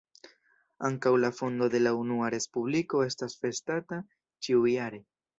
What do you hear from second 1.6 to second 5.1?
de la Unua Respubliko estas festata ĉiujare.